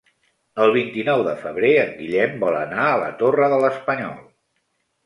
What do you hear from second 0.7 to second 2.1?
vint-i-nou de febrer en